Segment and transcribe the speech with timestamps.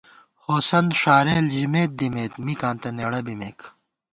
[0.45, 3.59] ہوسند ݭارېل ژِمېتدِمېت مِکاں تہ نېڑہ بِمېک